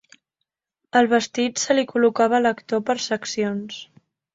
El 1.01 1.09
vestit 1.11 1.63
se 1.67 1.77
li 1.77 1.85
col·locava 1.95 2.41
a 2.41 2.43
l'actor 2.49 2.87
per 2.93 3.01
seccions. 3.09 3.85